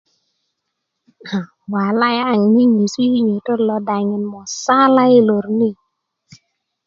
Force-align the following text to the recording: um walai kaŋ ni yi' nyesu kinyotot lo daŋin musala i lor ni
um 1.37 1.45
walai 1.73 2.15
kaŋ 2.27 2.41
ni 2.53 2.61
yi' 2.63 2.73
nyesu 2.77 3.01
kinyotot 3.13 3.59
lo 3.67 3.75
daŋin 3.87 4.23
musala 4.33 5.03
i 5.17 5.19
lor 5.27 5.45
ni 5.59 5.69